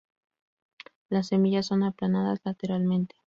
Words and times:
Las 1.09 1.27
semillas 1.27 1.67
son 1.67 1.83
aplanadas 1.83 2.39
lateralmente. 2.43 3.15